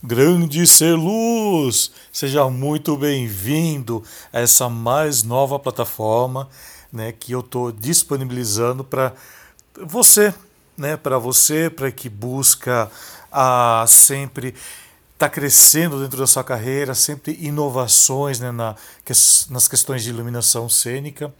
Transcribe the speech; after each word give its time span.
Grande 0.00 0.64
ser 0.64 0.94
luz, 0.94 1.90
seja 2.12 2.48
muito 2.48 2.96
bem-vindo 2.96 4.04
a 4.32 4.38
essa 4.38 4.68
mais 4.68 5.24
nova 5.24 5.58
plataforma, 5.58 6.48
né, 6.92 7.10
que 7.10 7.32
eu 7.32 7.40
estou 7.40 7.72
disponibilizando 7.72 8.84
para 8.84 9.12
você, 9.76 10.32
né, 10.76 10.96
para 10.96 11.18
você, 11.18 11.68
para 11.68 11.90
que 11.90 12.08
busca 12.08 12.88
a 13.32 13.84
sempre 13.88 14.50
estar 14.50 14.58
tá 15.18 15.28
crescendo 15.28 16.00
dentro 16.00 16.18
da 16.18 16.28
sua 16.28 16.44
carreira, 16.44 16.94
sempre 16.94 17.36
inovações 17.40 18.38
né, 18.38 18.52
na, 18.52 18.76
nas 19.50 19.66
questões 19.66 20.04
de 20.04 20.10
iluminação 20.10 20.68
cênica. 20.68 21.34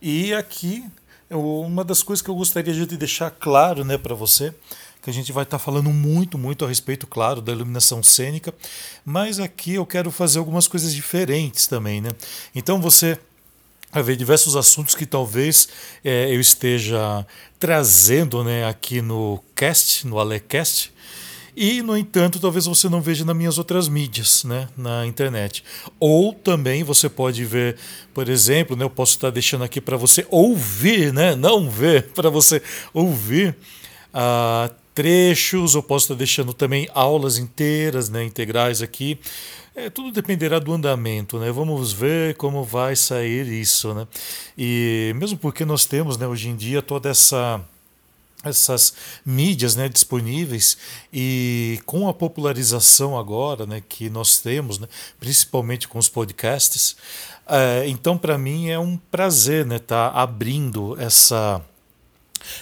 E 0.00 0.32
aqui 0.32 0.88
uma 1.28 1.82
das 1.82 2.04
coisas 2.04 2.22
que 2.22 2.30
eu 2.30 2.36
gostaria 2.36 2.72
de 2.72 2.96
deixar 2.96 3.32
claro, 3.32 3.84
né, 3.84 3.98
para 3.98 4.14
você 4.14 4.54
que 5.06 5.10
a 5.10 5.12
gente 5.12 5.30
vai 5.30 5.44
estar 5.44 5.56
tá 5.56 5.64
falando 5.64 5.88
muito, 5.90 6.36
muito 6.36 6.64
a 6.64 6.68
respeito, 6.68 7.06
claro, 7.06 7.40
da 7.40 7.52
iluminação 7.52 8.02
cênica, 8.02 8.52
mas 9.04 9.38
aqui 9.38 9.74
eu 9.74 9.86
quero 9.86 10.10
fazer 10.10 10.40
algumas 10.40 10.66
coisas 10.66 10.92
diferentes 10.92 11.68
também, 11.68 12.00
né? 12.00 12.10
Então 12.52 12.80
você 12.80 13.16
vai 13.92 14.02
ver 14.02 14.16
diversos 14.16 14.56
assuntos 14.56 14.96
que 14.96 15.06
talvez 15.06 15.68
é, 16.04 16.34
eu 16.34 16.40
esteja 16.40 17.24
trazendo 17.56 18.42
né, 18.42 18.66
aqui 18.66 19.00
no 19.00 19.38
cast, 19.54 20.04
no 20.08 20.18
Alecast, 20.18 20.92
e, 21.56 21.82
no 21.82 21.96
entanto, 21.96 22.40
talvez 22.40 22.66
você 22.66 22.88
não 22.88 23.00
veja 23.00 23.24
nas 23.24 23.36
minhas 23.36 23.58
outras 23.58 23.88
mídias, 23.88 24.42
né, 24.42 24.68
na 24.76 25.06
internet. 25.06 25.62
Ou 26.00 26.32
também 26.34 26.82
você 26.82 27.08
pode 27.08 27.44
ver, 27.44 27.76
por 28.12 28.28
exemplo, 28.28 28.74
né, 28.74 28.84
eu 28.84 28.90
posso 28.90 29.14
estar 29.14 29.30
deixando 29.30 29.62
aqui 29.62 29.80
para 29.80 29.96
você 29.96 30.26
ouvir, 30.30 31.12
né, 31.12 31.36
não 31.36 31.70
ver, 31.70 32.08
para 32.12 32.28
você 32.28 32.60
ouvir 32.92 33.56
uh, 34.12 34.74
trechos, 34.96 35.74
eu 35.74 35.82
posso 35.82 36.06
estar 36.06 36.14
deixando 36.14 36.54
também 36.54 36.88
aulas 36.94 37.36
inteiras, 37.36 38.08
né, 38.08 38.24
integrais 38.24 38.80
aqui. 38.80 39.20
É, 39.74 39.90
tudo 39.90 40.10
dependerá 40.10 40.58
do 40.58 40.72
andamento, 40.72 41.38
né? 41.38 41.52
Vamos 41.52 41.92
ver 41.92 42.34
como 42.36 42.64
vai 42.64 42.96
sair 42.96 43.46
isso, 43.46 43.92
né? 43.92 44.08
E 44.56 45.12
mesmo 45.16 45.36
porque 45.36 45.66
nós 45.66 45.84
temos, 45.84 46.16
né, 46.16 46.26
hoje 46.26 46.48
em 46.48 46.56
dia 46.56 46.80
toda 46.80 47.10
essa 47.10 47.62
essas 48.42 48.94
mídias 49.24 49.74
né, 49.74 49.88
disponíveis 49.88 50.78
e 51.12 51.80
com 51.84 52.08
a 52.08 52.14
popularização 52.14 53.18
agora 53.18 53.66
né, 53.66 53.82
que 53.86 54.08
nós 54.08 54.38
temos, 54.38 54.78
né, 54.78 54.86
principalmente 55.18 55.88
com 55.88 55.98
os 55.98 56.08
podcasts, 56.08 56.96
é, 57.48 57.88
então 57.88 58.16
para 58.16 58.38
mim 58.38 58.68
é 58.68 58.78
um 58.78 58.96
prazer 58.96 59.62
estar 59.62 59.74
né, 59.74 59.78
tá 59.80 60.10
abrindo 60.10 60.96
essa 61.00 61.60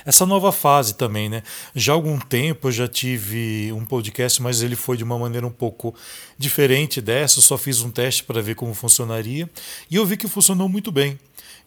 essa 0.05 0.27
nova 0.27 0.53
fase 0.53 0.95
também, 0.95 1.29
né? 1.29 1.43
Já 1.75 1.93
há 1.93 1.97
algum 1.97 2.19
tempo 2.19 2.69
eu 2.69 2.73
já 2.73 2.87
tive 2.87 3.73
um 3.73 3.85
podcast, 3.85 4.43
mas 4.43 4.63
ele 4.63 4.77
foi 4.77 4.97
de 4.97 5.05
uma 5.05 5.19
maneira 5.19 5.47
um 5.47 5.51
pouco 5.51 5.95
diferente 6.37 7.01
dessa. 7.01 7.39
Eu 7.39 7.43
só 7.43 7.57
fiz 7.57 7.81
um 7.81 7.91
teste 7.91 8.23
para 8.25 8.43
ver 8.43 8.55
como 8.55 8.75
funcionaria 8.75 9.49
e 9.91 9.97
eu 9.97 10.05
vi 10.05 10.17
que 10.17 10.29
funcionou 10.29 10.69
muito 10.69 10.93
bem. 10.93 11.19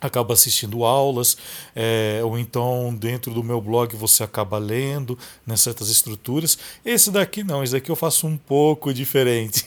acaba 0.00 0.34
assistindo 0.34 0.84
aulas, 0.84 1.36
é, 1.74 2.20
ou 2.24 2.38
então 2.38 2.94
dentro 2.94 3.32
do 3.32 3.42
meu 3.42 3.60
blog 3.60 3.94
você 3.96 4.22
acaba 4.22 4.58
lendo 4.58 5.18
né, 5.46 5.56
certas 5.56 5.88
estruturas. 5.88 6.58
Esse 6.84 7.10
daqui 7.10 7.44
não, 7.44 7.62
esse 7.62 7.72
daqui 7.72 7.90
eu 7.90 7.96
faço 7.96 8.26
um 8.26 8.36
pouco 8.36 8.92
diferente. 8.94 9.66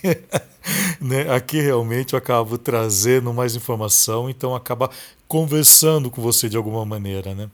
né? 1.00 1.34
Aqui 1.34 1.62
realmente 1.62 2.14
eu 2.14 2.18
acabo 2.18 2.58
trazendo 2.58 3.34
mais 3.34 3.56
informação, 3.56 4.30
então 4.30 4.56
acaba 4.56 4.90
conversando 5.28 6.12
com 6.12 6.22
você 6.22 6.48
de 6.48 6.58
alguma 6.58 6.86
maneira. 6.86 7.34
Né? 7.34 7.50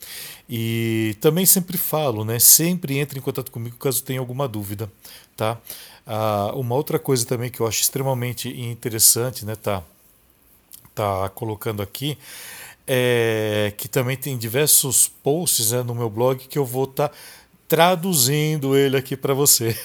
E 0.50 1.16
também 1.22 1.46
sempre 1.46 1.78
falo, 1.78 2.24
né? 2.26 2.40
sempre 2.40 2.98
entre 2.98 3.20
em 3.20 3.22
contato 3.22 3.52
comigo 3.52 3.78
caso 3.78 4.04
tenha 4.04 4.20
alguma 4.20 4.48
dúvida. 4.48 4.92
Tá? 5.36 5.58
Ah, 6.12 6.52
uma 6.56 6.74
outra 6.74 6.98
coisa 6.98 7.24
também 7.24 7.52
que 7.52 7.60
eu 7.60 7.68
acho 7.68 7.82
extremamente 7.82 8.50
interessante, 8.50 9.46
né, 9.46 9.56
tá, 9.56 9.84
tá 10.96 11.30
colocando 11.30 11.84
aqui, 11.84 12.18
é, 12.92 13.72
que 13.78 13.88
também 13.88 14.18
tem 14.18 14.36
diversos 14.36 15.08
posts 15.08 15.72
né, 15.72 15.84
no 15.84 15.94
meu 15.94 16.10
blog 16.10 16.40
que 16.48 16.58
eu 16.58 16.66
vou 16.66 16.86
estar 16.86 17.10
tá 17.10 17.16
traduzindo 17.68 18.76
ele 18.76 18.98
aqui 18.98 19.16
para 19.16 19.32
você. 19.32 19.78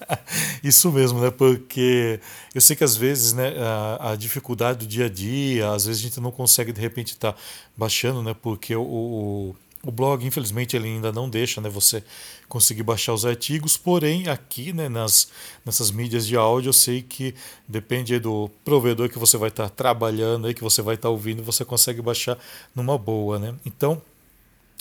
Isso 0.64 0.90
mesmo, 0.90 1.20
né? 1.20 1.30
Porque 1.30 2.18
eu 2.54 2.62
sei 2.62 2.74
que 2.74 2.82
às 2.82 2.96
vezes 2.96 3.34
né, 3.34 3.52
a, 3.58 4.12
a, 4.12 4.16
dificuldade 4.16 4.78
do 4.78 4.86
dia 4.86 5.04
a 5.04 5.08
dia, 5.10 5.70
às 5.70 5.84
vezes 5.84 6.00
a 6.00 6.04
gente 6.08 6.18
não 6.18 6.30
consegue 6.30 6.72
de 6.72 6.80
repente 6.80 7.08
estar 7.08 7.34
tá 7.34 7.38
baixando, 7.76 8.22
né? 8.22 8.34
Porque 8.40 8.74
o, 8.74 8.82
o 8.82 9.56
o 9.86 9.92
blog, 9.92 10.26
infelizmente, 10.26 10.76
ele 10.76 10.88
ainda 10.88 11.12
não 11.12 11.28
deixa 11.28 11.60
né, 11.60 11.68
você 11.68 12.02
conseguir 12.48 12.82
baixar 12.82 13.14
os 13.14 13.24
artigos, 13.24 13.76
porém, 13.76 14.28
aqui 14.28 14.72
né, 14.72 14.88
nas, 14.88 15.28
nessas 15.64 15.90
mídias 15.90 16.26
de 16.26 16.36
áudio, 16.36 16.70
eu 16.70 16.72
sei 16.72 17.02
que 17.02 17.34
depende 17.68 18.18
do 18.18 18.50
provedor 18.64 19.08
que 19.08 19.18
você 19.18 19.36
vai 19.36 19.48
estar 19.48 19.64
tá 19.64 19.68
trabalhando, 19.68 20.46
aí, 20.46 20.54
que 20.54 20.62
você 20.62 20.82
vai 20.82 20.96
estar 20.96 21.08
tá 21.08 21.12
ouvindo, 21.12 21.42
você 21.42 21.64
consegue 21.64 22.02
baixar 22.02 22.38
numa 22.74 22.98
boa. 22.98 23.38
Né? 23.38 23.54
Então, 23.64 24.02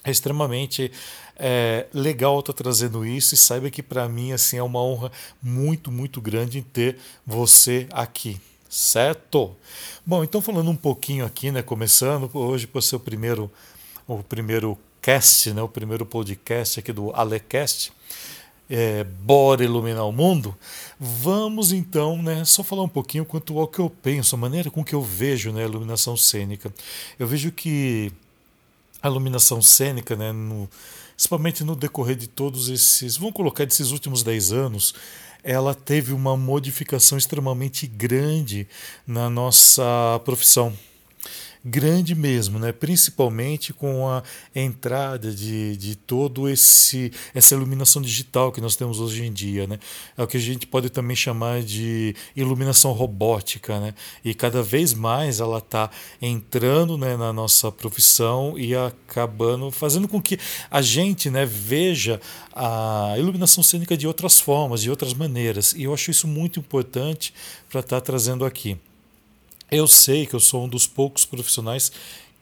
é 0.04 0.12
extremamente 0.12 0.92
é, 1.36 1.88
legal 1.94 2.40
estar 2.40 2.54
tá 2.54 2.64
trazendo 2.64 3.06
isso 3.06 3.34
e 3.34 3.38
saiba 3.38 3.70
que 3.70 3.82
para 3.82 4.08
mim 4.08 4.32
assim 4.32 4.58
é 4.58 4.64
uma 4.64 4.82
honra 4.82 5.12
muito, 5.42 5.92
muito 5.92 6.22
grande 6.22 6.60
em 6.60 6.62
ter 6.64 6.98
você 7.26 7.88
aqui. 7.92 8.40
Certo? 8.70 9.56
Bom, 10.06 10.24
então 10.24 10.42
falando 10.42 10.70
um 10.70 10.76
pouquinho 10.76 11.26
aqui, 11.26 11.50
né, 11.50 11.62
começando 11.62 12.30
hoje 12.34 12.68
por 12.68 12.82
ser 12.82 12.98
o 12.98 13.00
primeiro 13.00 13.50
o 14.08 14.22
primeiro 14.22 14.78
né, 15.54 15.62
o 15.62 15.70
primeiro 15.70 16.04
podcast 16.04 16.80
aqui 16.80 16.92
do 16.92 17.12
Alecast, 17.12 17.94
é, 18.68 19.04
Bora 19.04 19.64
Iluminar 19.64 20.08
o 20.08 20.12
Mundo, 20.12 20.58
vamos 21.00 21.72
então 21.72 22.20
né, 22.24 22.44
só 22.44 22.64
falar 22.64 22.82
um 22.82 22.90
pouquinho 22.90 23.24
quanto 23.24 23.60
ao 23.60 23.68
que 23.68 23.78
eu 23.78 23.88
penso, 23.88 24.34
a 24.34 24.40
maneira 24.40 24.72
com 24.72 24.84
que 24.84 24.96
eu 24.96 25.04
vejo 25.04 25.52
né, 25.52 25.62
a 25.62 25.68
iluminação 25.68 26.18
cênica. 26.18 26.74
Eu 27.20 27.28
vejo 27.28 27.52
que 27.52 28.12
a 29.00 29.08
iluminação 29.08 29.62
cênica, 29.62 30.16
né, 30.16 30.32
no, 30.32 30.68
principalmente 31.14 31.64
no 31.64 31.76
decorrer 31.76 32.16
de 32.16 32.26
todos 32.26 32.68
esses, 32.68 33.16
vamos 33.16 33.36
colocar 33.36 33.64
desses 33.64 33.92
últimos 33.92 34.24
10 34.24 34.54
anos, 34.54 34.96
ela 35.44 35.76
teve 35.76 36.14
uma 36.14 36.36
modificação 36.36 37.16
extremamente 37.16 37.86
grande 37.86 38.68
na 39.06 39.30
nossa 39.30 40.20
profissão 40.26 40.76
grande 41.66 42.14
mesmo, 42.14 42.60
né? 42.60 42.72
principalmente 42.72 43.74
com 43.74 44.08
a 44.08 44.22
entrada 44.56 45.34
de, 45.34 45.76
de 45.76 45.96
todo 45.96 46.48
esse 46.48 47.12
essa 47.34 47.56
iluminação 47.56 48.02
digital 48.02 48.52
que 48.52 48.62
nós 48.62 48.76
temos 48.76 49.00
hoje 49.00 49.26
em 49.26 49.34
dia, 49.34 49.66
né? 49.66 49.80
É 50.16 50.22
o 50.22 50.28
que 50.28 50.38
a 50.38 50.40
gente 50.40 50.68
pode 50.68 50.92
também 50.92 51.16
chamar 51.16 51.64
de 51.64 52.16
iluminação 52.36 52.92
robótica, 52.92 53.80
né? 53.80 53.96
E 54.24 54.36
cada 54.36 54.62
vez 54.62 54.94
mais 54.94 55.40
ela 55.40 55.58
está 55.58 55.90
entrando 56.22 56.98
né, 56.98 57.18
na 57.18 57.34
nossa 57.34 57.72
profissão 57.72 58.58
e 58.58 58.76
acabando 58.76 59.72
fazendo 59.72 60.08
com 60.08 60.22
que 60.22 60.38
a 60.70 60.82
gente, 60.82 61.30
né, 61.30 61.46
veja 61.46 62.22
a 62.54 63.16
iluminação 63.18 63.64
cênica 63.64 63.98
de 63.98 64.06
outras 64.06 64.40
formas, 64.40 64.82
de 64.82 64.90
outras 64.90 65.14
maneiras. 65.14 65.74
E 65.74 65.84
eu 65.84 65.94
acho 65.94 66.12
isso 66.12 66.28
muito 66.28 66.60
importante 66.60 67.34
para 67.70 67.80
estar 67.80 67.98
tá 67.98 68.02
trazendo 68.02 68.46
aqui. 68.46 68.78
Eu 69.72 69.88
sei 69.88 70.26
que 70.26 70.34
eu 70.34 70.40
sou 70.40 70.66
um 70.66 70.70
dos 70.70 70.88
poucos 70.88 71.26
profissionais 71.26 71.92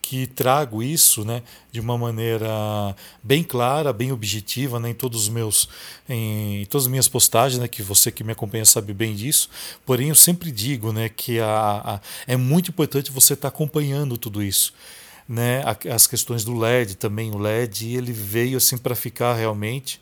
que 0.04 0.28
trago 0.28 0.84
isso 0.84 1.24
né, 1.24 1.42
de 1.72 1.80
uma 1.80 1.98
maneira 1.98 2.94
bem 3.24 3.42
clara, 3.42 3.94
bem 3.94 4.12
objetiva 4.12 4.78
né, 4.78 4.90
em 4.90 4.94
todos 4.94 5.24
os 5.24 5.30
meus 5.30 5.70
em 6.10 6.66
todas 6.66 6.86
as 6.86 6.92
minhas 6.92 7.08
postagens, 7.08 7.58
né, 7.58 7.70
que 7.70 7.82
você 7.82 8.12
que 8.12 8.22
me 8.22 8.34
acompanha 8.34 8.66
sabe 8.66 8.94
bem 8.94 9.16
disso. 9.16 9.50
Porém, 9.86 10.10
eu 10.10 10.16
sempre 10.16 10.52
digo 10.52 10.92
né, 10.92 11.08
que 11.08 11.40
a, 11.40 11.82
a 11.96 12.00
é 12.28 12.36
muito 12.36 12.70
importante 12.70 13.12
você 13.14 13.34
estar 13.34 13.50
tá 13.50 13.56
acompanhando 13.56 14.18
tudo 14.18 14.44
isso. 14.44 14.74
Né, 15.28 15.64
as 15.90 16.06
questões 16.06 16.44
do 16.44 16.54
LED 16.54 16.96
também, 16.96 17.32
o 17.32 17.38
LED 17.38 17.96
ele 17.96 18.12
veio 18.12 18.58
assim 18.58 18.78
para 18.78 18.94
ficar 18.96 19.34
realmente. 19.36 20.02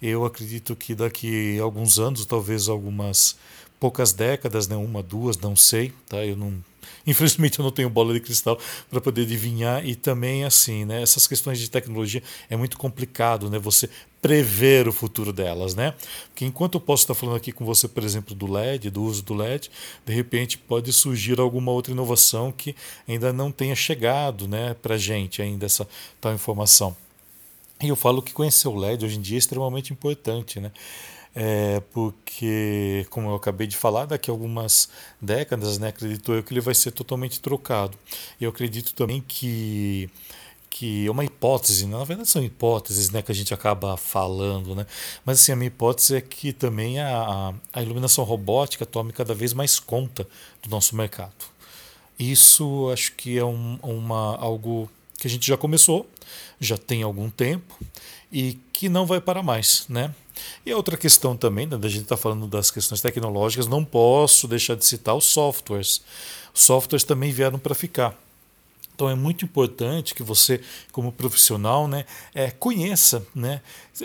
Eu 0.00 0.24
acredito 0.24 0.74
que 0.74 0.94
daqui 0.94 1.58
a 1.60 1.62
alguns 1.62 1.98
anos, 1.98 2.24
talvez 2.24 2.70
algumas 2.70 3.36
poucas 3.82 4.12
décadas, 4.12 4.68
né, 4.68 4.76
uma, 4.76 5.02
duas, 5.02 5.36
não 5.36 5.56
sei, 5.56 5.92
tá? 6.08 6.24
Eu 6.24 6.36
não 6.36 6.62
Infelizmente 7.04 7.58
eu 7.58 7.64
não 7.64 7.72
tenho 7.72 7.90
bola 7.90 8.14
de 8.14 8.20
cristal 8.20 8.56
para 8.88 9.00
poder 9.00 9.22
adivinhar 9.22 9.84
e 9.84 9.96
também 9.96 10.44
assim, 10.44 10.84
né, 10.84 11.02
essas 11.02 11.26
questões 11.26 11.58
de 11.58 11.68
tecnologia 11.68 12.22
é 12.48 12.56
muito 12.56 12.78
complicado, 12.78 13.50
né, 13.50 13.58
você 13.58 13.90
prever 14.20 14.86
o 14.86 14.92
futuro 14.92 15.32
delas, 15.32 15.74
né? 15.74 15.94
Porque 16.28 16.44
enquanto 16.44 16.76
eu 16.76 16.80
posso 16.80 17.02
estar 17.02 17.14
falando 17.14 17.34
aqui 17.34 17.50
com 17.50 17.64
você, 17.64 17.88
por 17.88 18.04
exemplo, 18.04 18.36
do 18.36 18.46
LED, 18.46 18.88
do 18.88 19.02
uso 19.02 19.20
do 19.24 19.34
LED, 19.34 19.68
de 20.06 20.14
repente 20.14 20.56
pode 20.56 20.92
surgir 20.92 21.40
alguma 21.40 21.72
outra 21.72 21.92
inovação 21.92 22.52
que 22.52 22.76
ainda 23.08 23.32
não 23.32 23.50
tenha 23.50 23.74
chegado, 23.74 24.46
né, 24.46 24.76
para 24.80 24.96
gente 24.96 25.42
ainda 25.42 25.66
essa 25.66 25.88
tal 26.20 26.32
informação. 26.32 26.96
E 27.82 27.88
eu 27.88 27.96
falo 27.96 28.22
que 28.22 28.32
conhecer 28.32 28.68
o 28.68 28.76
LED 28.76 29.04
hoje 29.04 29.18
em 29.18 29.20
dia 29.20 29.36
é 29.36 29.40
extremamente 29.40 29.92
importante, 29.92 30.60
né? 30.60 30.70
É, 31.34 31.80
porque, 31.92 33.06
como 33.10 33.30
eu 33.30 33.34
acabei 33.34 33.66
de 33.66 33.76
falar, 33.76 34.06
daqui 34.06 34.30
a 34.30 34.34
algumas 34.34 34.88
décadas, 35.20 35.78
né, 35.78 35.88
acredito 35.88 36.32
eu 36.32 36.42
que 36.42 36.52
ele 36.52 36.60
vai 36.60 36.74
ser 36.74 36.90
totalmente 36.90 37.40
trocado. 37.40 37.96
Eu 38.40 38.50
acredito 38.50 38.94
também 38.94 39.22
que 39.26 40.10
que 40.74 41.06
é 41.06 41.10
uma 41.10 41.22
hipótese, 41.22 41.86
né? 41.86 41.98
na 41.98 42.04
verdade 42.04 42.30
são 42.30 42.42
hipóteses 42.42 43.10
né, 43.10 43.20
que 43.20 43.30
a 43.30 43.34
gente 43.34 43.52
acaba 43.52 43.94
falando, 43.94 44.74
né? 44.74 44.86
mas 45.22 45.38
assim, 45.38 45.52
a 45.52 45.56
minha 45.56 45.66
hipótese 45.66 46.16
é 46.16 46.20
que 46.22 46.50
também 46.50 46.98
a, 46.98 47.52
a 47.74 47.82
iluminação 47.82 48.24
robótica 48.24 48.86
tome 48.86 49.12
cada 49.12 49.34
vez 49.34 49.52
mais 49.52 49.78
conta 49.78 50.26
do 50.62 50.70
nosso 50.70 50.96
mercado. 50.96 51.34
Isso 52.18 52.88
acho 52.90 53.12
que 53.12 53.38
é 53.38 53.44
um, 53.44 53.78
uma, 53.82 54.36
algo 54.38 54.90
que 55.18 55.26
a 55.26 55.30
gente 55.30 55.46
já 55.46 55.58
começou, 55.58 56.08
já 56.58 56.78
tem 56.78 57.02
algum 57.02 57.28
tempo 57.28 57.78
e 58.32 58.58
que 58.72 58.88
não 58.88 59.04
vai 59.04 59.20
parar 59.20 59.42
mais, 59.42 59.84
né? 59.88 60.12
E 60.64 60.72
outra 60.72 60.96
questão 60.96 61.36
também, 61.36 61.66
né, 61.66 61.78
a 61.80 61.88
gente 61.88 62.04
está 62.04 62.16
falando 62.16 62.46
das 62.46 62.70
questões 62.70 63.02
tecnológicas, 63.02 63.66
não 63.66 63.84
posso 63.84 64.48
deixar 64.48 64.74
de 64.74 64.86
citar 64.86 65.14
os 65.14 65.26
softwares. 65.26 66.00
Os 66.54 66.62
softwares 66.62 67.04
também 67.04 67.30
vieram 67.30 67.58
para 67.58 67.74
ficar. 67.74 68.18
Então 68.94 69.08
é 69.08 69.14
muito 69.14 69.44
importante 69.44 70.14
que 70.14 70.22
você, 70.22 70.60
como 70.90 71.12
profissional, 71.12 71.88
né, 71.88 72.04
é, 72.34 72.50
conheça, 72.50 73.26
né, 73.34 73.60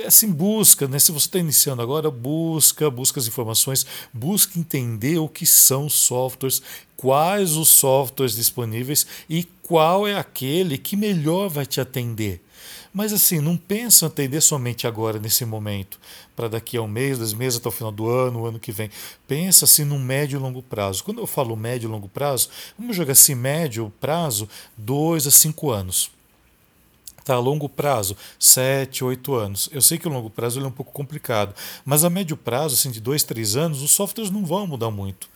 assim 0.05 0.31
busca, 0.31 0.87
né, 0.87 0.97
se 0.97 1.11
você 1.11 1.27
está 1.27 1.39
iniciando 1.39 1.81
agora, 1.81 2.09
busca, 2.09 2.89
busca 2.89 3.19
as 3.19 3.27
informações, 3.27 3.85
busca 4.13 4.57
entender 4.57 5.17
o 5.19 5.27
que 5.27 5.45
são 5.45 5.89
softwares, 5.89 6.61
quais 6.95 7.55
os 7.55 7.69
softwares 7.69 8.35
disponíveis 8.35 9.05
e 9.29 9.43
qual 9.61 10.07
é 10.07 10.15
aquele 10.15 10.77
que 10.77 10.95
melhor 10.95 11.49
vai 11.49 11.65
te 11.65 11.79
atender. 11.81 12.41
Mas 12.93 13.13
assim, 13.13 13.39
não 13.39 13.57
pensa 13.57 14.07
atender 14.07 14.41
somente 14.41 14.87
agora, 14.87 15.19
nesse 15.19 15.45
momento, 15.45 15.99
para 16.35 16.47
daqui 16.47 16.77
a 16.77 16.81
um 16.81 16.87
mês, 16.87 17.17
dois 17.17 17.33
meses, 17.33 17.59
até 17.59 17.69
o 17.69 17.71
final 17.71 17.91
do 17.91 18.09
ano, 18.09 18.41
o 18.41 18.45
ano 18.45 18.59
que 18.59 18.71
vem. 18.71 18.89
Pensa 19.27 19.65
assim 19.65 19.83
no 19.83 19.99
médio 19.99 20.37
e 20.37 20.41
longo 20.41 20.61
prazo. 20.61 21.03
Quando 21.03 21.19
eu 21.19 21.27
falo 21.27 21.55
médio 21.55 21.87
e 21.87 21.91
longo 21.91 22.07
prazo, 22.07 22.49
vamos 22.77 22.95
jogar 22.95 23.13
assim, 23.13 23.35
médio 23.35 23.91
prazo, 23.99 24.47
dois 24.77 25.27
a 25.27 25.31
cinco 25.31 25.71
anos. 25.71 26.11
Tá, 27.27 27.37
longo 27.37 27.67
prazo, 27.67 28.15
7, 28.39 29.03
8 29.03 29.35
anos. 29.35 29.69
Eu 29.73 29.81
sei 29.81 29.97
que 29.97 30.07
o 30.07 30.11
longo 30.11 30.29
prazo 30.29 30.61
é 30.61 30.65
um 30.65 30.71
pouco 30.71 30.93
complicado, 30.93 31.53
mas 31.83 32.05
a 32.05 32.09
médio 32.09 32.37
prazo, 32.37 32.75
assim, 32.75 32.89
de 32.89 33.01
2, 33.01 33.21
3 33.23 33.57
anos, 33.57 33.81
os 33.81 33.91
softwares 33.91 34.31
não 34.31 34.45
vão 34.45 34.65
mudar 34.65 34.89
muito. 34.89 35.27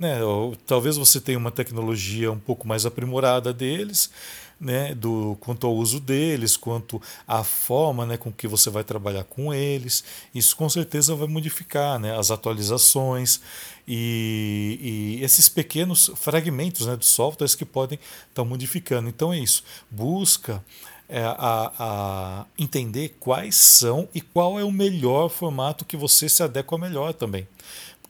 Né? 0.00 0.24
Ou, 0.24 0.56
talvez 0.56 0.96
você 0.96 1.20
tenha 1.20 1.36
uma 1.36 1.50
tecnologia 1.50 2.32
um 2.32 2.38
pouco 2.38 2.66
mais 2.66 2.86
aprimorada 2.86 3.52
deles, 3.52 4.10
né, 4.58 4.94
do, 4.94 5.36
quanto 5.40 5.66
ao 5.66 5.74
uso 5.74 6.00
deles, 6.00 6.56
quanto 6.56 7.00
à 7.28 7.44
forma 7.44 8.06
né, 8.06 8.16
com 8.16 8.32
que 8.32 8.48
você 8.48 8.70
vai 8.70 8.82
trabalhar 8.82 9.24
com 9.24 9.52
eles. 9.52 10.02
Isso 10.34 10.56
com 10.56 10.68
certeza 10.70 11.14
vai 11.14 11.28
modificar 11.28 11.98
né, 11.98 12.18
as 12.18 12.30
atualizações 12.30 13.40
e, 13.86 15.18
e 15.18 15.24
esses 15.24 15.50
pequenos 15.50 16.10
fragmentos 16.14 16.86
né, 16.86 16.96
de 16.96 17.04
softwares 17.06 17.54
que 17.54 17.66
podem 17.66 17.98
estar 18.30 18.44
modificando. 18.44 19.08
Então 19.08 19.34
é 19.34 19.38
isso. 19.38 19.62
Busca 19.90 20.64
é, 21.10 21.22
a, 21.24 21.72
a 21.78 22.46
entender 22.58 23.16
quais 23.20 23.56
são 23.56 24.08
e 24.14 24.20
qual 24.20 24.58
é 24.58 24.64
o 24.64 24.70
melhor 24.70 25.28
formato 25.28 25.84
que 25.84 25.96
você 25.96 26.28
se 26.28 26.42
adequa 26.42 26.78
melhor 26.78 27.12
também. 27.12 27.46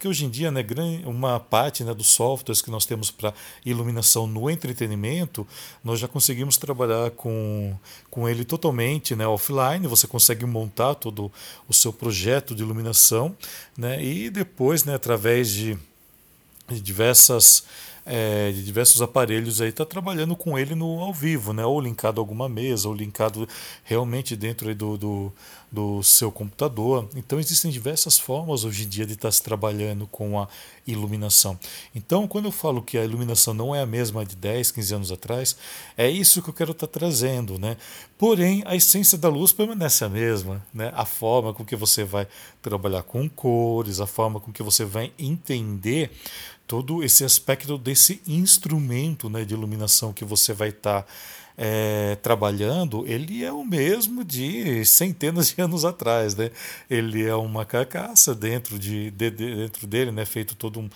Porque 0.00 0.08
hoje 0.08 0.24
em 0.24 0.30
dia, 0.30 0.50
né, 0.50 0.64
uma 1.04 1.38
parte 1.38 1.84
né, 1.84 1.92
dos 1.92 2.08
softwares 2.08 2.62
que 2.62 2.70
nós 2.70 2.86
temos 2.86 3.10
para 3.10 3.34
iluminação 3.66 4.26
no 4.26 4.48
entretenimento, 4.48 5.46
nós 5.84 6.00
já 6.00 6.08
conseguimos 6.08 6.56
trabalhar 6.56 7.10
com, 7.10 7.76
com 8.10 8.26
ele 8.26 8.42
totalmente 8.42 9.14
né, 9.14 9.26
offline. 9.26 9.86
Você 9.86 10.06
consegue 10.06 10.46
montar 10.46 10.94
todo 10.94 11.30
o 11.68 11.74
seu 11.74 11.92
projeto 11.92 12.54
de 12.54 12.62
iluminação 12.62 13.36
né, 13.76 14.02
e 14.02 14.30
depois, 14.30 14.84
né, 14.84 14.94
através 14.94 15.50
de, 15.50 15.76
de 16.66 16.80
diversas 16.80 17.64
é, 18.04 18.50
de 18.52 18.62
diversos 18.64 19.02
aparelhos 19.02 19.60
aí 19.60 19.68
está 19.68 19.84
trabalhando 19.84 20.34
com 20.34 20.58
ele 20.58 20.74
no 20.74 21.00
ao 21.00 21.12
vivo, 21.12 21.52
né? 21.52 21.64
Ou 21.64 21.80
linkado 21.80 22.20
a 22.20 22.22
alguma 22.22 22.48
mesa, 22.48 22.88
ou 22.88 22.94
linkado 22.94 23.48
realmente 23.84 24.34
dentro 24.36 24.74
do, 24.74 24.96
do, 24.96 25.32
do 25.70 26.02
seu 26.02 26.32
computador. 26.32 27.08
Então 27.14 27.38
existem 27.38 27.70
diversas 27.70 28.18
formas 28.18 28.64
hoje 28.64 28.84
em 28.84 28.88
dia 28.88 29.06
de 29.06 29.12
estar 29.12 29.28
tá 29.28 29.32
se 29.32 29.42
trabalhando 29.42 30.06
com 30.06 30.40
a 30.40 30.48
iluminação. 30.86 31.58
Então, 31.94 32.26
quando 32.26 32.46
eu 32.46 32.52
falo 32.52 32.82
que 32.82 32.98
a 32.98 33.04
iluminação 33.04 33.54
não 33.54 33.74
é 33.74 33.80
a 33.80 33.86
mesma 33.86 34.24
de 34.24 34.34
10, 34.36 34.70
15 34.72 34.94
anos 34.94 35.12
atrás, 35.12 35.56
é 35.96 36.08
isso 36.08 36.42
que 36.42 36.50
eu 36.50 36.54
quero 36.54 36.72
estar 36.72 36.86
tá 36.86 36.98
trazendo, 36.98 37.58
né? 37.58 37.76
Porém, 38.18 38.62
a 38.66 38.74
essência 38.74 39.16
da 39.16 39.28
luz 39.28 39.52
permanece 39.52 40.04
a 40.04 40.08
mesma, 40.08 40.64
né? 40.74 40.92
A 40.94 41.04
forma 41.04 41.54
com 41.54 41.64
que 41.64 41.76
você 41.76 42.04
vai 42.04 42.26
trabalhar 42.60 43.02
com 43.02 43.28
cores, 43.28 44.00
a 44.00 44.06
forma 44.06 44.40
com 44.40 44.52
que 44.52 44.62
você 44.62 44.84
vai 44.84 45.12
entender 45.18 46.10
todo 46.70 47.02
esse 47.02 47.24
aspecto 47.24 47.76
desse 47.76 48.22
instrumento 48.28 49.28
né, 49.28 49.44
de 49.44 49.54
iluminação 49.54 50.12
que 50.12 50.24
você 50.24 50.52
vai 50.52 50.68
estar 50.68 51.02
tá, 51.02 51.08
é, 51.58 52.14
trabalhando, 52.22 53.04
ele 53.08 53.42
é 53.44 53.50
o 53.50 53.64
mesmo 53.64 54.22
de 54.22 54.84
centenas 54.84 55.48
de 55.48 55.58
anos 55.60 55.84
atrás. 55.84 56.36
Né? 56.36 56.52
Ele 56.88 57.26
é 57.26 57.34
uma 57.34 57.64
carcaça 57.64 58.36
dentro, 58.36 58.78
de, 58.78 59.10
de 59.10 59.30
dentro 59.32 59.84
dele, 59.84 60.12
né, 60.12 60.24
feito 60.24 60.54
todo 60.54 60.78
um, 60.78 60.88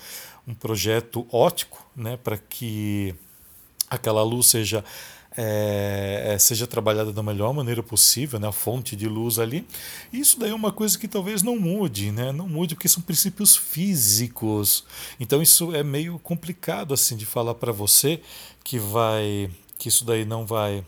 um 0.46 0.54
projeto 0.54 1.26
ótico 1.28 1.84
né, 1.96 2.16
para 2.16 2.38
que 2.38 3.12
aquela 3.90 4.22
luz 4.22 4.46
seja 4.46 4.84
é, 5.36 6.34
é, 6.34 6.38
seja 6.38 6.66
trabalhada 6.66 7.12
da 7.12 7.22
melhor 7.22 7.52
maneira 7.52 7.82
possível, 7.82 8.38
né, 8.38 8.48
a 8.48 8.52
fonte 8.52 8.94
de 8.94 9.08
luz 9.08 9.38
ali. 9.38 9.66
Isso 10.12 10.38
daí 10.38 10.50
é 10.50 10.54
uma 10.54 10.72
coisa 10.72 10.98
que 10.98 11.08
talvez 11.08 11.42
não 11.42 11.58
mude, 11.58 12.12
né, 12.12 12.32
não 12.32 12.48
mude 12.48 12.74
porque 12.74 12.88
são 12.88 13.02
princípios 13.02 13.56
físicos. 13.56 14.84
Então 15.18 15.42
isso 15.42 15.74
é 15.74 15.82
meio 15.82 16.18
complicado 16.18 16.94
assim 16.94 17.16
de 17.16 17.26
falar 17.26 17.54
para 17.54 17.72
você 17.72 18.20
que 18.62 18.78
vai 18.78 19.50
que 19.78 19.88
isso 19.88 20.04
daí 20.04 20.24
não 20.24 20.46
vai 20.46 20.84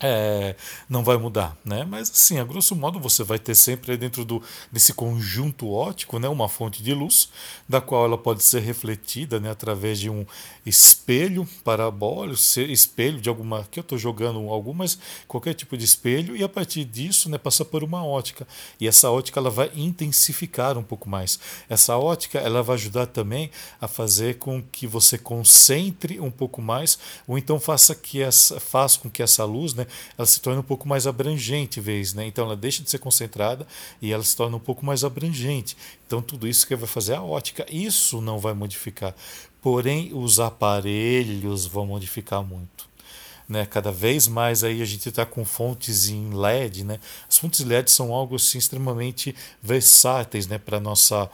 é, 0.00 0.54
não 0.88 1.02
vai 1.02 1.16
mudar, 1.16 1.56
né? 1.64 1.84
Mas 1.84 2.10
assim, 2.10 2.38
a 2.38 2.44
grosso 2.44 2.76
modo 2.76 3.00
você 3.00 3.24
vai 3.24 3.38
ter 3.38 3.54
sempre 3.54 3.96
dentro 3.96 4.24
do, 4.24 4.42
desse 4.70 4.92
conjunto 4.92 5.70
óptico, 5.70 6.18
né, 6.18 6.28
uma 6.28 6.48
fonte 6.48 6.82
de 6.82 6.94
luz, 6.94 7.28
da 7.68 7.80
qual 7.80 8.04
ela 8.04 8.16
pode 8.16 8.42
ser 8.44 8.60
refletida, 8.60 9.40
né, 9.40 9.50
através 9.50 9.98
de 9.98 10.08
um 10.08 10.24
espelho 10.64 11.48
parabólico, 11.64 12.38
espelho 12.68 13.20
de 13.20 13.28
alguma 13.28 13.66
que 13.70 13.80
eu 13.80 13.82
estou 13.82 13.98
jogando 13.98 14.38
algumas, 14.50 14.98
qualquer 15.26 15.54
tipo 15.54 15.76
de 15.76 15.84
espelho 15.84 16.36
e 16.36 16.44
a 16.44 16.48
partir 16.48 16.84
disso, 16.84 17.28
né, 17.28 17.36
passa 17.36 17.64
por 17.64 17.82
uma 17.82 18.04
ótica. 18.04 18.46
E 18.80 18.86
essa 18.86 19.10
ótica 19.10 19.40
ela 19.40 19.50
vai 19.50 19.70
intensificar 19.74 20.78
um 20.78 20.82
pouco 20.82 21.08
mais. 21.08 21.40
Essa 21.68 21.96
ótica 21.96 22.38
ela 22.38 22.62
vai 22.62 22.74
ajudar 22.74 23.06
também 23.06 23.50
a 23.80 23.88
fazer 23.88 24.38
com 24.38 24.62
que 24.62 24.86
você 24.86 25.18
concentre 25.18 26.20
um 26.20 26.30
pouco 26.30 26.62
mais 26.62 26.98
ou 27.26 27.36
então 27.36 27.58
faça 27.58 27.94
que 27.94 28.22
essa 28.22 28.60
faça 28.60 28.98
com 29.00 29.10
que 29.10 29.22
essa 29.22 29.44
luz, 29.44 29.74
né, 29.74 29.86
ela 30.16 30.26
se 30.26 30.40
torne 30.40 30.60
um 30.60 30.62
pouco 30.64 30.88
mais 30.88 31.06
abrangente, 31.06 31.80
vez, 31.80 32.14
né? 32.14 32.26
Então 32.26 32.44
ela 32.44 32.56
deixa 32.56 32.82
de 32.82 32.90
ser 32.90 32.98
concentrada 32.98 33.66
e 34.00 34.12
ela 34.12 34.22
se 34.22 34.36
torna 34.36 34.56
um 34.56 34.60
pouco 34.60 34.84
mais 34.84 35.04
abrangente. 35.04 35.76
Então 36.06 36.22
tudo 36.22 36.46
isso 36.46 36.66
que 36.66 36.76
vai 36.76 36.88
fazer 36.88 37.14
a 37.14 37.22
ótica, 37.22 37.66
isso 37.70 38.20
não 38.20 38.38
vai 38.38 38.54
modificar. 38.54 39.14
Porém, 39.60 40.12
os 40.14 40.38
aparelhos 40.40 41.66
vão 41.66 41.86
modificar 41.86 42.42
muito. 42.42 42.88
Né, 43.48 43.64
cada 43.64 43.90
vez 43.90 44.28
mais 44.28 44.62
aí 44.62 44.82
a 44.82 44.84
gente 44.84 45.08
está 45.08 45.24
com 45.24 45.42
fontes 45.42 46.10
em 46.10 46.34
LED, 46.34 46.84
né? 46.84 47.00
As 47.26 47.38
fontes 47.38 47.64
LED 47.64 47.90
são 47.90 48.12
algo 48.12 48.36
assim, 48.36 48.58
extremamente 48.58 49.34
versáteis, 49.62 50.46
né, 50.46 50.58
para 50.58 50.78
nossa 50.78 51.30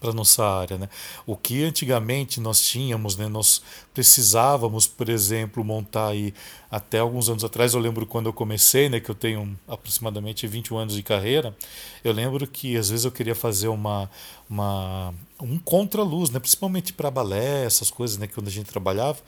para 0.00 0.12
nossa 0.12 0.44
área, 0.44 0.78
né? 0.78 0.88
O 1.26 1.36
que 1.36 1.64
antigamente 1.64 2.40
nós 2.40 2.60
tínhamos, 2.60 3.16
né? 3.16 3.28
Nós 3.28 3.62
precisávamos, 3.94 4.86
por 4.86 5.08
exemplo, 5.08 5.64
montar 5.64 6.08
aí 6.08 6.34
até 6.70 6.98
alguns 6.98 7.28
anos 7.28 7.44
atrás, 7.44 7.74
eu 7.74 7.80
lembro 7.80 8.04
quando 8.04 8.26
eu 8.26 8.32
comecei, 8.32 8.88
né, 8.88 9.00
que 9.00 9.10
eu 9.10 9.14
tenho 9.14 9.58
aproximadamente 9.66 10.46
21 10.46 10.76
anos 10.78 10.94
de 10.94 11.02
carreira, 11.02 11.56
eu 12.04 12.12
lembro 12.12 12.46
que 12.46 12.76
às 12.76 12.90
vezes 12.90 13.04
eu 13.04 13.12
queria 13.12 13.34
fazer 13.34 13.68
uma, 13.68 14.10
uma 14.48 15.12
um 15.40 15.58
contra-luz, 15.58 16.30
né, 16.30 16.38
principalmente 16.38 16.92
para 16.92 17.10
balé, 17.10 17.64
essas 17.64 17.90
coisas, 17.90 18.16
né, 18.16 18.26
que 18.26 18.34
quando 18.34 18.48
a 18.48 18.50
gente 18.50 18.66
trabalhava, 18.70 19.18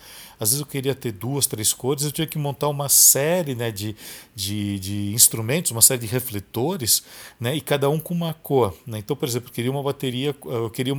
às 0.40 0.50
vezes 0.50 0.60
eu 0.60 0.66
queria 0.66 0.94
ter 0.94 1.12
duas, 1.12 1.46
três 1.46 1.72
cores, 1.72 2.04
eu 2.04 2.12
tinha 2.12 2.26
que 2.26 2.38
montar 2.38 2.68
uma 2.68 2.88
série, 2.88 3.54
né, 3.54 3.70
de, 3.70 3.94
de, 4.34 4.78
de 4.78 5.12
instrumentos, 5.12 5.70
uma 5.70 5.82
série 5.82 6.00
de 6.00 6.06
refletores, 6.06 7.02
né, 7.38 7.54
e 7.54 7.60
cada 7.60 7.90
um 7.90 8.00
com 8.00 8.14
uma 8.14 8.32
cor, 8.32 8.74
né? 8.86 8.98
Então, 8.98 9.14
por 9.14 9.28
exemplo, 9.28 9.48
eu 9.50 9.52
queria 9.52 9.70
uma 9.70 9.82
bateria, 9.82 10.34
eu 10.44 10.70
queria 10.70 10.98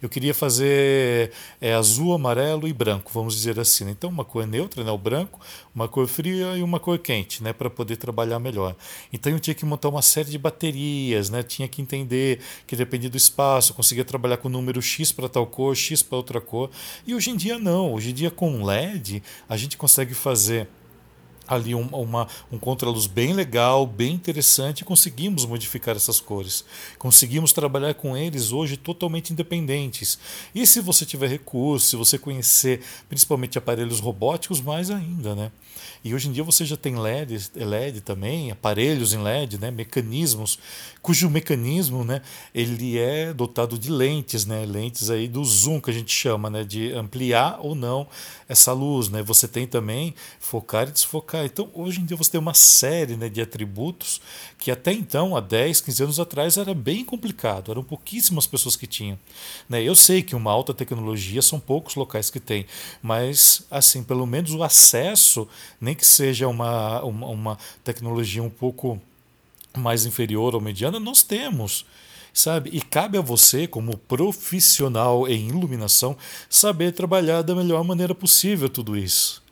eu 0.00 0.08
queria 0.08 0.34
fazer 0.34 1.32
é, 1.60 1.74
azul, 1.74 2.12
amarelo 2.12 2.66
e 2.66 2.72
branco, 2.72 3.10
vamos 3.12 3.34
dizer 3.34 3.58
assim. 3.58 3.84
Né? 3.84 3.90
Então, 3.92 4.10
uma 4.10 4.24
cor 4.24 4.46
neutra, 4.46 4.82
né, 4.84 4.90
o 4.90 4.98
branco, 4.98 5.40
uma 5.74 5.88
cor 5.88 6.06
fria 6.06 6.56
e 6.56 6.62
uma 6.62 6.80
cor 6.80 6.98
quente, 6.98 7.42
né, 7.42 7.52
para 7.52 7.70
poder 7.70 7.96
trabalhar 7.96 8.38
melhor. 8.38 8.74
Então, 9.12 9.32
eu 9.32 9.40
tinha 9.40 9.54
que 9.54 9.64
montar 9.64 9.88
uma 9.88 10.02
série 10.02 10.30
de 10.30 10.38
baterias, 10.38 11.30
né, 11.30 11.42
tinha 11.42 11.68
que 11.68 11.80
entender 11.82 12.40
que 12.66 12.76
dependia 12.76 13.10
do 13.10 13.16
espaço, 13.16 13.74
conseguia 13.74 14.04
trabalhar 14.04 14.36
com 14.36 14.48
o 14.48 14.50
número 14.50 14.80
X 14.80 15.12
para 15.12 15.28
tal 15.28 15.46
cor, 15.46 15.76
X 15.76 16.02
para 16.02 16.16
outra 16.16 16.40
cor. 16.40 16.70
E 17.06 17.14
hoje 17.14 17.30
em 17.30 17.36
dia, 17.36 17.58
não. 17.58 17.94
Hoje 17.94 18.10
em 18.10 18.14
dia, 18.14 18.30
com 18.30 18.64
LED, 18.64 19.22
a 19.48 19.56
gente 19.56 19.76
consegue 19.76 20.14
fazer 20.14 20.68
ali 21.54 21.74
um, 21.74 21.86
uma, 21.88 22.26
um 22.50 22.58
contraluz 22.58 23.06
bem 23.06 23.32
legal, 23.32 23.86
bem 23.86 24.14
interessante, 24.14 24.80
e 24.80 24.84
conseguimos 24.84 25.44
modificar 25.44 25.96
essas 25.96 26.20
cores. 26.20 26.64
Conseguimos 26.98 27.52
trabalhar 27.52 27.94
com 27.94 28.16
eles 28.16 28.52
hoje 28.52 28.76
totalmente 28.76 29.32
independentes. 29.32 30.18
E 30.54 30.66
se 30.66 30.80
você 30.80 31.04
tiver 31.04 31.28
recurso, 31.28 31.88
se 31.88 31.96
você 31.96 32.18
conhecer 32.18 32.80
principalmente 33.08 33.58
aparelhos 33.58 34.00
robóticos, 34.00 34.60
mais 34.60 34.90
ainda, 34.90 35.34
né? 35.34 35.50
E 36.02 36.14
hoje 36.14 36.28
em 36.28 36.32
dia 36.32 36.42
você 36.42 36.64
já 36.64 36.76
tem 36.76 36.98
LED, 36.98 37.50
LED 37.54 38.00
também, 38.00 38.50
aparelhos 38.50 39.12
em 39.12 39.22
LED, 39.22 39.58
né, 39.58 39.70
mecanismos, 39.70 40.58
cujo 41.02 41.28
mecanismo, 41.28 42.04
né, 42.04 42.22
ele 42.54 42.98
é 42.98 43.34
dotado 43.34 43.78
de 43.78 43.90
lentes, 43.90 44.46
né, 44.46 44.64
lentes 44.64 45.10
aí 45.10 45.28
do 45.28 45.44
zoom 45.44 45.78
que 45.78 45.90
a 45.90 45.92
gente 45.92 46.10
chama, 46.10 46.48
né, 46.48 46.64
de 46.64 46.90
ampliar 46.92 47.58
ou 47.60 47.74
não 47.74 48.06
essa 48.48 48.72
luz, 48.72 49.08
né? 49.08 49.22
Você 49.22 49.46
tem 49.46 49.66
também 49.66 50.14
focar 50.40 50.88
e 50.88 50.90
desfocar. 50.90 51.39
Então, 51.44 51.70
hoje 51.74 52.00
em 52.00 52.04
dia 52.04 52.16
você 52.16 52.30
tem 52.30 52.40
uma 52.40 52.54
série, 52.54 53.16
né, 53.16 53.28
de 53.28 53.40
atributos 53.40 54.20
que 54.58 54.70
até 54.70 54.92
então, 54.92 55.36
há 55.36 55.40
10, 55.40 55.80
15 55.80 56.02
anos 56.02 56.20
atrás, 56.20 56.56
era 56.56 56.74
bem 56.74 57.04
complicado, 57.04 57.70
eram 57.70 57.82
pouquíssimas 57.82 58.46
pessoas 58.46 58.76
que 58.76 58.86
tinham, 58.86 59.18
né? 59.68 59.82
Eu 59.82 59.94
sei 59.94 60.22
que 60.22 60.34
uma 60.34 60.50
alta 60.50 60.74
tecnologia 60.74 61.42
são 61.42 61.58
poucos 61.58 61.94
locais 61.94 62.30
que 62.30 62.40
têm, 62.40 62.66
mas 63.02 63.66
assim, 63.70 64.02
pelo 64.02 64.26
menos 64.26 64.52
o 64.52 64.62
acesso, 64.62 65.48
nem 65.80 65.94
que 65.94 66.06
seja 66.06 66.48
uma, 66.48 67.02
uma, 67.02 67.26
uma 67.26 67.58
tecnologia 67.84 68.42
um 68.42 68.50
pouco 68.50 69.00
mais 69.76 70.04
inferior 70.04 70.54
ou 70.54 70.60
mediana, 70.60 70.98
nós 70.98 71.22
temos 71.22 71.84
sabe? 72.32 72.70
E 72.72 72.80
cabe 72.80 73.18
a 73.18 73.20
você, 73.20 73.66
como 73.66 73.96
profissional 73.96 75.28
em 75.28 75.48
iluminação, 75.48 76.16
saber 76.48 76.92
trabalhar 76.92 77.42
da 77.42 77.54
melhor 77.54 77.84
maneira 77.84 78.14
possível 78.14 78.68
tudo 78.68 78.96
isso. 78.96 79.42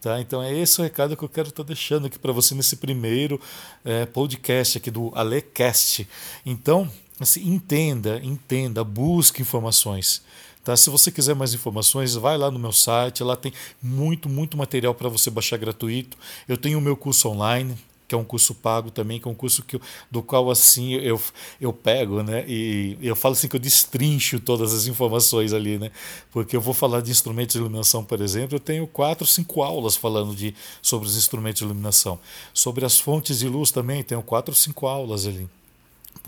Tá? 0.00 0.20
Então 0.20 0.42
é 0.42 0.56
esse 0.56 0.80
o 0.80 0.84
recado 0.84 1.16
que 1.16 1.24
eu 1.24 1.28
quero 1.28 1.48
estar 1.48 1.64
tá 1.64 1.66
deixando 1.66 2.06
aqui 2.06 2.18
para 2.18 2.32
você 2.32 2.54
nesse 2.54 2.76
primeiro 2.76 3.40
é, 3.84 4.06
podcast 4.06 4.78
aqui 4.78 4.90
do 4.90 5.10
Alecast. 5.14 6.08
Então, 6.46 6.88
assim, 7.18 7.48
entenda, 7.48 8.20
entenda, 8.22 8.84
busque 8.84 9.42
informações. 9.42 10.22
Tá? 10.62 10.76
Se 10.76 10.88
você 10.90 11.10
quiser 11.10 11.34
mais 11.34 11.52
informações, 11.52 12.14
vai 12.14 12.36
lá 12.36 12.50
no 12.50 12.58
meu 12.58 12.72
site, 12.72 13.24
lá 13.24 13.34
tem 13.34 13.52
muito, 13.82 14.28
muito 14.28 14.56
material 14.56 14.94
para 14.94 15.08
você 15.08 15.30
baixar 15.30 15.56
gratuito. 15.56 16.16
Eu 16.46 16.56
tenho 16.56 16.78
o 16.78 16.82
meu 16.82 16.96
curso 16.96 17.28
online, 17.28 17.76
que 18.08 18.14
é 18.14 18.18
um 18.18 18.24
curso 18.24 18.54
pago 18.54 18.90
também, 18.90 19.20
que 19.20 19.28
é 19.28 19.30
um 19.30 19.34
curso 19.34 19.62
que, 19.62 19.78
do 20.10 20.22
qual 20.22 20.50
assim 20.50 20.94
eu, 20.94 21.20
eu 21.60 21.72
pego, 21.74 22.22
né? 22.22 22.42
E 22.48 22.96
eu 23.02 23.14
falo 23.14 23.34
assim 23.34 23.46
que 23.46 23.54
eu 23.54 23.60
destrincho 23.60 24.40
todas 24.40 24.72
as 24.72 24.86
informações 24.86 25.52
ali, 25.52 25.78
né? 25.78 25.90
Porque 26.32 26.56
eu 26.56 26.60
vou 26.60 26.72
falar 26.72 27.02
de 27.02 27.10
instrumentos 27.10 27.52
de 27.52 27.58
iluminação, 27.58 28.02
por 28.02 28.20
exemplo, 28.22 28.56
eu 28.56 28.60
tenho 28.60 28.86
quatro, 28.86 29.26
cinco 29.26 29.62
aulas 29.62 29.94
falando 29.94 30.34
de, 30.34 30.54
sobre 30.80 31.06
os 31.06 31.16
instrumentos 31.18 31.58
de 31.58 31.66
iluminação. 31.66 32.18
Sobre 32.54 32.86
as 32.86 32.98
fontes 32.98 33.40
de 33.40 33.48
luz 33.48 33.70
também, 33.70 34.02
tenho 34.02 34.22
quatro, 34.22 34.54
cinco 34.54 34.86
aulas 34.86 35.26
ali. 35.26 35.46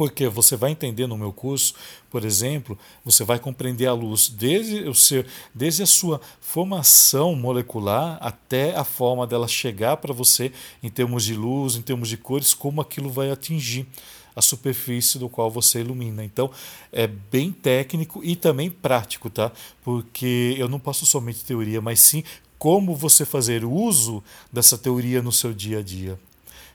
Porque 0.01 0.29
você 0.29 0.57
vai 0.57 0.71
entender 0.71 1.07
no 1.07 1.19
meu 1.19 1.31
curso, 1.31 1.75
por 2.11 2.25
exemplo, 2.25 2.79
você 3.05 3.23
vai 3.23 3.39
compreender 3.39 3.87
a 3.87 3.93
luz 3.93 4.31
desde, 4.31 4.89
o 4.89 4.95
seu, 4.95 5.27
desde 5.55 5.83
a 5.83 5.87
sua 5.87 6.23
formação 6.41 7.37
molecular 7.37 8.17
até 8.19 8.75
a 8.75 8.83
forma 8.83 9.27
dela 9.27 9.47
chegar 9.47 9.99
para 9.99 10.15
você 10.15 10.53
em 10.83 10.89
termos 10.89 11.23
de 11.23 11.35
luz, 11.35 11.77
em 11.77 11.83
termos 11.83 12.09
de 12.09 12.17
cores, 12.17 12.55
como 12.55 12.81
aquilo 12.81 13.11
vai 13.11 13.31
atingir 13.31 13.87
a 14.35 14.41
superfície 14.41 15.19
do 15.19 15.29
qual 15.29 15.51
você 15.51 15.81
ilumina. 15.81 16.25
Então, 16.25 16.51
é 16.91 17.07
bem 17.07 17.53
técnico 17.53 18.25
e 18.25 18.37
também 18.37 18.71
prático, 18.71 19.29
tá? 19.29 19.53
Porque 19.85 20.55
eu 20.57 20.67
não 20.67 20.81
passo 20.81 21.05
somente 21.05 21.45
teoria, 21.45 21.83
mas 21.83 22.01
sim 22.01 22.25
como 22.59 22.97
você 22.97 23.27
fazer 23.27 23.67
uso 23.67 24.25
dessa 24.51 24.79
teoria 24.79 25.21
no 25.21 25.31
seu 25.31 25.53
dia 25.53 25.81
a 25.81 25.83
dia. 25.83 26.19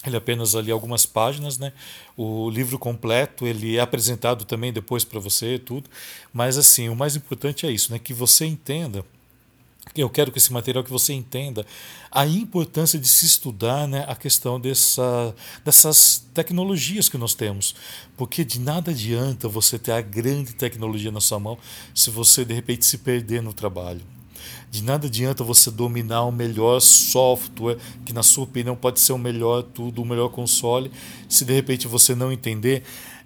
Ele 0.05 0.15
é 0.15 0.17
apenas 0.17 0.55
ali 0.55 0.71
algumas 0.71 1.05
páginas, 1.05 1.59
né? 1.59 1.73
O 2.17 2.49
livro 2.49 2.79
completo 2.79 3.45
ele 3.45 3.77
é 3.77 3.81
apresentado 3.81 4.45
também 4.45 4.73
depois 4.73 5.03
para 5.03 5.19
você, 5.19 5.59
tudo. 5.59 5.87
Mas 6.33 6.57
assim, 6.57 6.89
o 6.89 6.95
mais 6.95 7.15
importante 7.15 7.67
é 7.67 7.71
isso, 7.71 7.91
né? 7.91 7.99
Que 7.99 8.11
você 8.11 8.45
entenda 8.45 9.05
eu 9.95 10.09
quero 10.09 10.31
que 10.31 10.37
esse 10.37 10.53
material 10.53 10.83
que 10.83 10.91
você 10.91 11.11
entenda 11.11 11.65
a 12.09 12.25
importância 12.25 12.97
de 12.97 13.07
se 13.07 13.25
estudar 13.25 13.87
né, 13.87 14.05
a 14.07 14.15
questão 14.15 14.59
dessa, 14.59 15.35
dessas 15.65 16.25
tecnologias 16.33 17.09
que 17.09 17.17
nós 17.17 17.33
temos. 17.33 17.75
Porque 18.15 18.45
de 18.45 18.59
nada 18.59 18.91
adianta 18.91 19.47
você 19.47 19.77
ter 19.77 19.91
a 19.91 20.01
grande 20.01 20.53
tecnologia 20.53 21.11
na 21.11 21.19
sua 21.19 21.39
mão 21.39 21.57
se 21.93 22.09
você 22.09 22.45
de 22.45 22.53
repente 22.53 22.85
se 22.85 22.99
perder 22.99 23.41
no 23.41 23.53
trabalho. 23.53 24.01
De 24.69 24.81
nada 24.81 25.07
adianta 25.07 25.43
você 25.43 25.69
dominar 25.69 26.23
o 26.23 26.31
melhor 26.31 26.79
software, 26.79 27.77
que 28.05 28.13
na 28.13 28.23
sua 28.23 28.45
opinião 28.45 28.75
pode 28.75 28.99
ser 28.99 29.11
o 29.11 29.17
melhor 29.17 29.63
tudo, 29.63 30.01
o 30.01 30.05
melhor 30.05 30.29
console, 30.29 30.91
se 31.27 31.43
de 31.43 31.53
repente 31.53 31.87
você 31.87 32.15
não 32.15 32.31
entender 32.31 32.83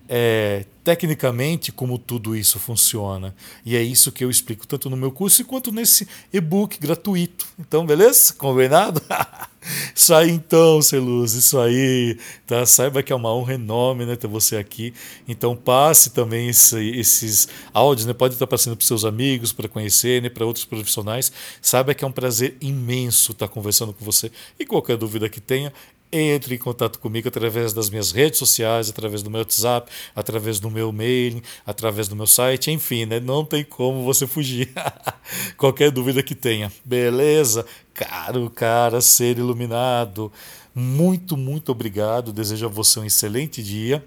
é, 0.07 0.65
tecnicamente 0.83 1.71
como 1.71 1.97
tudo 1.97 2.35
isso 2.35 2.59
funciona. 2.59 3.35
E 3.65 3.75
é 3.75 3.81
isso 3.81 4.11
que 4.11 4.23
eu 4.23 4.29
explico 4.29 4.67
tanto 4.67 4.89
no 4.89 4.95
meu 4.95 5.11
curso 5.11 5.43
quanto 5.43 5.71
nesse 5.71 6.07
e-book 6.31 6.77
gratuito. 6.79 7.47
Então, 7.59 7.85
beleza? 7.85 8.33
Combinado? 8.33 9.01
isso 9.95 10.13
aí 10.13 10.29
então, 10.29 10.79
Celuz, 10.81 11.33
isso 11.33 11.59
aí. 11.59 12.19
Tá? 12.45 12.65
Saiba 12.67 13.01
que 13.01 13.11
é 13.11 13.15
uma 13.15 13.33
honra 13.33 13.55
enorme 13.55 14.05
né, 14.05 14.15
ter 14.15 14.27
você 14.27 14.57
aqui. 14.57 14.93
Então 15.27 15.55
passe 15.55 16.11
também 16.11 16.49
esse, 16.49 16.89
esses 16.91 17.47
áudios, 17.73 18.05
né? 18.05 18.13
pode 18.13 18.35
estar 18.35 18.45
passando 18.45 18.77
para 18.77 18.85
seus 18.85 19.03
amigos, 19.03 19.51
para 19.51 19.67
conhecer, 19.67 20.21
né? 20.21 20.29
para 20.29 20.45
outros 20.45 20.65
profissionais. 20.65 21.31
Saiba 21.61 21.95
que 21.95 22.05
é 22.05 22.07
um 22.07 22.11
prazer 22.11 22.55
imenso 22.61 23.31
estar 23.31 23.47
conversando 23.47 23.91
com 23.91 24.05
você. 24.05 24.31
E 24.59 24.65
qualquer 24.65 24.97
dúvida 24.97 25.27
que 25.27 25.41
tenha, 25.41 25.73
entre 26.11 26.55
em 26.55 26.57
contato 26.57 26.99
comigo 26.99 27.27
através 27.27 27.73
das 27.73 27.89
minhas 27.89 28.11
redes 28.11 28.39
sociais, 28.39 28.89
através 28.89 29.21
do 29.21 29.29
meu 29.29 29.39
WhatsApp, 29.39 29.91
através 30.15 30.59
do 30.59 30.71
meu 30.71 30.91
mail, 30.91 31.41
através 31.65 32.07
do 32.07 32.15
meu 32.15 32.27
site, 32.27 32.71
enfim, 32.71 33.05
né? 33.05 33.19
não 33.19 33.43
tem 33.43 33.63
como 33.63 34.03
você 34.03 34.25
fugir. 34.25 34.71
Qualquer 35.57 35.91
dúvida 35.91 36.23
que 36.23 36.35
tenha. 36.35 36.71
Beleza? 36.83 37.65
Caro, 37.93 38.49
cara, 38.49 39.01
ser 39.01 39.37
iluminado. 39.37 40.31
Muito, 40.73 41.35
muito 41.37 41.71
obrigado. 41.71 42.33
Desejo 42.33 42.65
a 42.65 42.69
você 42.69 42.99
um 42.99 43.05
excelente 43.05 43.63
dia. 43.63 44.03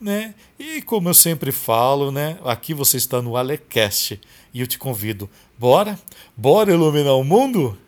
né? 0.00 0.34
E 0.58 0.82
como 0.82 1.08
eu 1.08 1.14
sempre 1.14 1.52
falo, 1.52 2.10
né? 2.10 2.38
Aqui 2.44 2.74
você 2.74 2.96
está 2.96 3.22
no 3.22 3.36
Alecast 3.36 4.20
e 4.52 4.60
eu 4.60 4.66
te 4.66 4.78
convido, 4.78 5.30
bora? 5.58 5.98
Bora 6.36 6.72
iluminar 6.72 7.14
o 7.14 7.24
mundo? 7.24 7.78